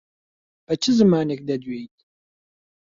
[0.65, 1.97] بە چ زمانێک دەدوێیت؟